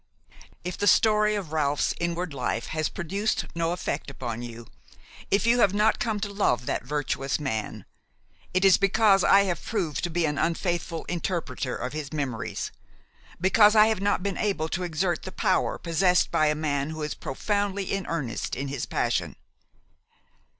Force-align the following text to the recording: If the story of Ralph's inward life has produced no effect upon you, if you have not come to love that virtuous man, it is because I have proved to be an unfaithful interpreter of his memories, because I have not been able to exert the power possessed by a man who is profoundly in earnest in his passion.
If 0.63 0.79
the 0.79 0.87
story 0.87 1.35
of 1.35 1.53
Ralph's 1.53 1.93
inward 1.99 2.33
life 2.33 2.65
has 2.73 2.89
produced 2.89 3.45
no 3.53 3.71
effect 3.71 4.09
upon 4.09 4.41
you, 4.41 4.65
if 5.29 5.45
you 5.45 5.59
have 5.59 5.75
not 5.75 5.99
come 5.99 6.19
to 6.21 6.33
love 6.33 6.65
that 6.65 6.83
virtuous 6.83 7.39
man, 7.39 7.85
it 8.51 8.65
is 8.65 8.77
because 8.79 9.23
I 9.23 9.41
have 9.43 9.63
proved 9.63 10.03
to 10.03 10.09
be 10.09 10.25
an 10.25 10.39
unfaithful 10.39 11.05
interpreter 11.07 11.75
of 11.75 11.93
his 11.93 12.11
memories, 12.11 12.71
because 13.39 13.75
I 13.75 13.89
have 13.89 14.01
not 14.01 14.23
been 14.23 14.39
able 14.39 14.69
to 14.69 14.81
exert 14.81 15.21
the 15.21 15.31
power 15.31 15.77
possessed 15.77 16.31
by 16.31 16.47
a 16.47 16.55
man 16.55 16.89
who 16.89 17.03
is 17.03 17.13
profoundly 17.13 17.83
in 17.93 18.07
earnest 18.07 18.55
in 18.55 18.69
his 18.69 18.87
passion. 18.87 19.35